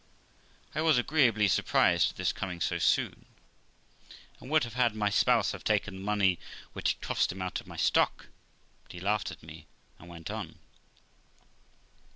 I 0.73 0.81
was 0.81 0.97
ageeably 0.97 1.47
surprised 1.47 2.09
at 2.09 2.15
this 2.17 2.33
coming 2.33 2.59
so 2.59 2.79
soon, 2.79 3.27
and 4.39 4.49
would 4.49 4.63
have 4.63 4.73
had 4.73 4.95
my 4.95 5.11
spouse 5.11 5.51
have 5.51 5.63
taken 5.63 5.93
the 5.93 6.01
money 6.01 6.39
which 6.73 6.93
it 6.93 7.01
cost 7.01 7.31
him 7.31 7.39
out 7.39 7.61
of 7.61 7.67
my 7.67 7.77
stock, 7.77 8.25
but 8.81 8.93
he 8.93 8.99
laughed 8.99 9.29
at 9.29 9.43
me, 9.43 9.67
and 9.99 10.09
went 10.09 10.31
on. 10.31 10.57